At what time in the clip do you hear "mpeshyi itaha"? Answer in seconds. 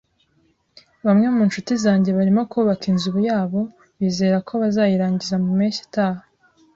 5.57-6.21